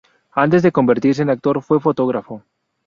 Antes 0.31 0.63
de 0.63 0.71
convertirse 0.71 1.21
en 1.21 1.29
actor 1.29 1.61
fue 1.61 1.79
fotógrafo. 1.79 2.41